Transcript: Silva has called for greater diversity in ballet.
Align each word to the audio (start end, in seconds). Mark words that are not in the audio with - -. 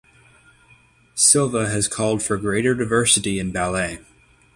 Silva 1.13 1.69
has 1.69 1.87
called 1.87 2.23
for 2.23 2.35
greater 2.37 2.73
diversity 2.73 3.37
in 3.37 3.51
ballet. 3.51 3.99